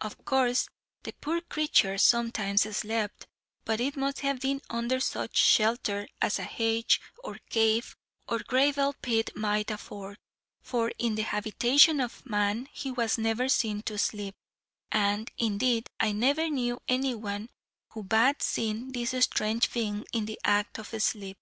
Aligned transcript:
Of 0.00 0.24
course 0.24 0.66
the 1.02 1.12
poor 1.12 1.42
creature 1.42 1.98
sometimes 1.98 2.62
slept, 2.74 3.26
but 3.66 3.82
it 3.82 3.98
must 3.98 4.20
have 4.20 4.40
been 4.40 4.62
under 4.70 4.98
such 4.98 5.36
shelter 5.36 6.08
as 6.22 6.38
a 6.38 6.44
hedge, 6.44 7.02
or 7.22 7.38
cave, 7.50 7.94
or 8.26 8.38
gravel 8.38 8.94
pit 9.02 9.36
might 9.36 9.70
afford, 9.70 10.16
for 10.62 10.90
in 10.98 11.16
the 11.16 11.22
habitation 11.22 12.00
of 12.00 12.24
man 12.24 12.66
he 12.72 12.90
was 12.90 13.18
never 13.18 13.46
seen 13.50 13.82
to 13.82 13.98
sleep; 13.98 14.34
and, 14.90 15.30
indeed, 15.36 15.90
I 16.00 16.12
never 16.12 16.48
knew 16.48 16.80
any 16.88 17.14
one 17.14 17.50
who 17.90 18.04
bad 18.04 18.40
seen 18.40 18.90
this 18.90 19.14
strange 19.22 19.70
being 19.70 20.06
in 20.14 20.24
the 20.24 20.40
act 20.44 20.78
of 20.78 20.88
sleep. 21.02 21.36